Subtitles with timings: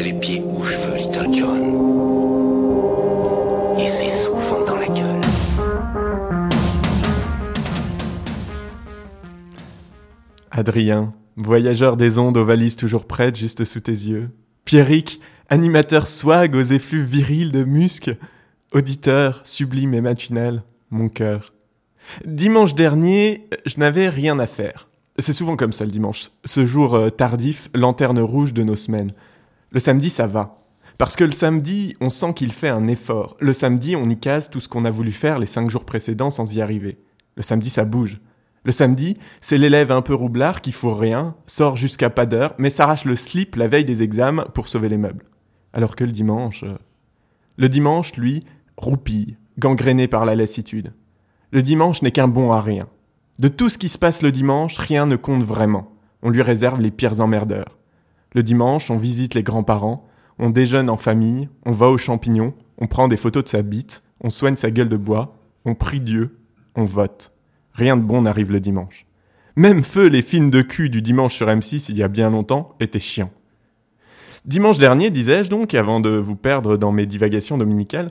[0.00, 1.62] les pieds où je veux, Little John.
[3.78, 5.20] Et c'est souvent dans la gueule.
[10.50, 14.30] Adrien, voyageur des ondes aux valises toujours prêtes juste sous tes yeux.
[14.64, 18.10] Pierrick, animateur swag aux effluves virils de musc.
[18.72, 21.52] Auditeur, sublime et matinal, mon cœur.
[22.24, 24.88] Dimanche dernier, je n'avais rien à faire.
[25.18, 26.28] C'est souvent comme ça le dimanche.
[26.44, 29.12] Ce jour euh, tardif, lanterne rouge de nos semaines.
[29.70, 30.64] Le samedi, ça va.
[30.96, 33.36] Parce que le samedi, on sent qu'il fait un effort.
[33.40, 36.30] Le samedi, on y case tout ce qu'on a voulu faire les cinq jours précédents
[36.30, 36.98] sans y arriver.
[37.36, 38.18] Le samedi, ça bouge.
[38.64, 42.70] Le samedi, c'est l'élève un peu roublard qui fout rien, sort jusqu'à pas d'heure, mais
[42.70, 45.24] s'arrache le slip la veille des examens pour sauver les meubles.
[45.72, 46.64] Alors que le dimanche...
[46.64, 46.76] euh,
[47.56, 48.44] Le dimanche, lui,
[48.76, 50.92] roupille, gangréné par la lassitude.
[51.52, 52.88] Le dimanche n'est qu'un bon à rien.
[53.38, 55.92] De tout ce qui se passe le dimanche, rien ne compte vraiment.
[56.22, 57.78] On lui réserve les pires emmerdeurs.
[58.34, 60.06] Le dimanche, on visite les grands-parents,
[60.38, 64.02] on déjeune en famille, on va aux champignons, on prend des photos de sa bite,
[64.20, 66.38] on soigne sa gueule de bois, on prie Dieu,
[66.76, 67.32] on vote.
[67.72, 69.06] Rien de bon n'arrive le dimanche.
[69.56, 72.74] Même feu les films de cul du dimanche sur M6 il y a bien longtemps
[72.80, 73.32] étaient chiants.
[74.44, 78.10] Dimanche dernier, disais-je donc, avant de vous perdre dans mes divagations dominicales,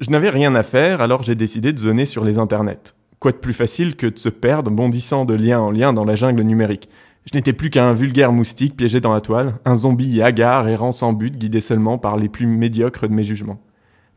[0.00, 2.94] je n'avais rien à faire, alors j'ai décidé de zoner sur les internets.
[3.20, 6.14] Quoi de plus facile que de se perdre bondissant de lien en lien dans la
[6.14, 6.88] jungle numérique?
[7.30, 11.12] Je n'étais plus qu'un vulgaire moustique piégé dans la toile, un zombie hagard errant sans
[11.12, 13.60] but, guidé seulement par les plus médiocres de mes jugements.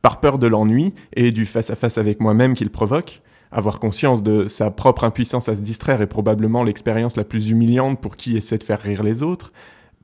[0.01, 4.71] Par peur de l'ennui et du face-à-face avec moi-même qu'il provoque, avoir conscience de sa
[4.71, 8.63] propre impuissance à se distraire est probablement l'expérience la plus humiliante pour qui essaie de
[8.63, 9.51] faire rire les autres.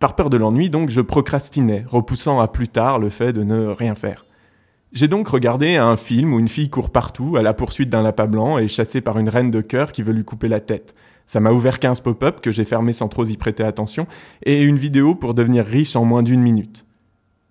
[0.02, 3.68] Par peur de l'ennui, donc, je procrastinais, repoussant à plus tard le fait de ne
[3.68, 4.26] rien faire.
[4.92, 8.26] J'ai donc regardé un film où une fille court partout à la poursuite d'un lapin
[8.26, 10.94] blanc et chassée par une reine de cœur qui veut lui couper la tête.
[11.28, 14.08] Ça m'a ouvert 15 pop-up que j'ai fermés sans trop y prêter attention
[14.44, 16.86] et une vidéo pour devenir riche en moins d'une minute.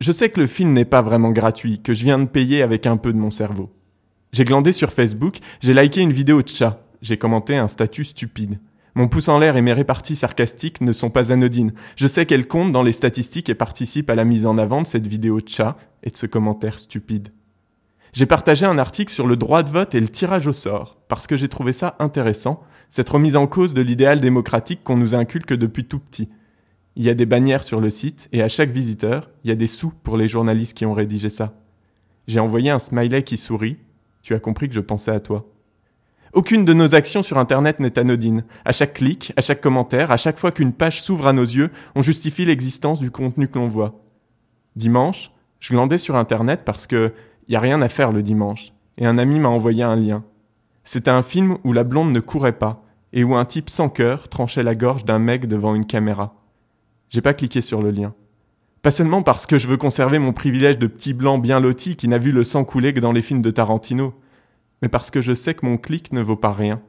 [0.00, 2.86] Je sais que le film n'est pas vraiment gratuit, que je viens de payer avec
[2.86, 3.70] un peu de mon cerveau.
[4.32, 8.58] J'ai glandé sur Facebook, j'ai liké une vidéo de chat, j'ai commenté un statut stupide.
[8.94, 11.74] Mon pouce en l'air et mes réparties sarcastiques ne sont pas anodines.
[11.96, 14.86] Je sais qu'elles comptent dans les statistiques et participent à la mise en avant de
[14.86, 17.28] cette vidéo de chat et de ce commentaire stupide.
[18.16, 21.26] J'ai partagé un article sur le droit de vote et le tirage au sort, parce
[21.26, 25.52] que j'ai trouvé ça intéressant, cette remise en cause de l'idéal démocratique qu'on nous inculque
[25.52, 26.30] depuis tout petit.
[26.94, 29.54] Il y a des bannières sur le site, et à chaque visiteur, il y a
[29.54, 31.60] des sous pour les journalistes qui ont rédigé ça.
[32.26, 33.76] J'ai envoyé un smiley qui sourit,
[34.22, 35.44] tu as compris que je pensais à toi.
[36.32, 38.44] Aucune de nos actions sur Internet n'est anodine.
[38.64, 41.68] À chaque clic, à chaque commentaire, à chaque fois qu'une page s'ouvre à nos yeux,
[41.94, 44.00] on justifie l'existence du contenu que l'on voit.
[44.74, 47.12] Dimanche, je glandais sur Internet parce que
[47.48, 50.24] y a rien à faire le dimanche, et un ami m'a envoyé un lien.
[50.84, 54.28] C'était un film où la blonde ne courait pas, et où un type sans cœur
[54.28, 56.34] tranchait la gorge d'un mec devant une caméra.
[57.08, 58.14] J'ai pas cliqué sur le lien.
[58.82, 62.08] Pas seulement parce que je veux conserver mon privilège de petit blanc bien loti qui
[62.08, 64.14] n'a vu le sang couler que dans les films de Tarantino,
[64.82, 66.80] mais parce que je sais que mon clic ne vaut pas rien.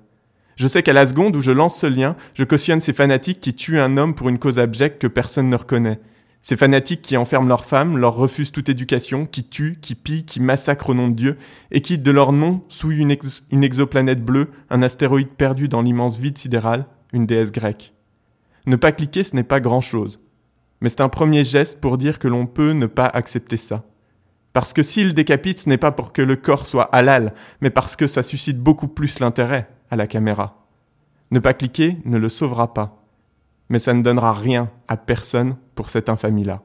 [0.56, 3.54] Je sais qu'à la seconde où je lance ce lien, je cautionne ces fanatiques qui
[3.54, 6.00] tuent un homme pour une cause abjecte que personne ne reconnaît.
[6.48, 10.40] Ces fanatiques qui enferment leurs femmes, leur refusent toute éducation, qui tuent, qui pillent, qui
[10.40, 11.38] massacrent au nom de Dieu,
[11.72, 15.82] et qui, de leur nom, souillent une, ex- une exoplanète bleue, un astéroïde perdu dans
[15.82, 17.94] l'immense vide sidéral, une déesse grecque.
[18.66, 20.22] Ne pas cliquer, ce n'est pas grand-chose.
[20.80, 23.84] Mais c'est un premier geste pour dire que l'on peut ne pas accepter ça.
[24.54, 27.98] Parce que s'il décapite, ce n'est pas pour que le corps soit halal, mais parce
[27.98, 30.66] que ça suscite beaucoup plus l'intérêt à la caméra.
[31.30, 33.04] Ne pas cliquer ne le sauvera pas.
[33.70, 36.62] Mais ça ne donnera rien à personne pour cette infamie-là.